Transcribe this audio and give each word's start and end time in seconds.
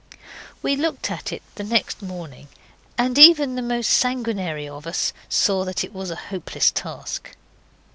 We 0.63 0.75
looked 0.75 1.11
at 1.11 1.31
it 1.31 1.43
the 1.53 1.63
next 1.63 2.01
morning, 2.01 2.47
and 2.97 3.19
even 3.19 3.53
the 3.53 3.61
most 3.61 3.89
sanguinary 3.91 4.67
of 4.67 4.87
us 4.87 5.13
saw 5.29 5.63
that 5.65 5.83
it 5.83 5.93
was 5.93 6.09
a 6.09 6.15
hopeless 6.31 6.71
task. 6.71 7.37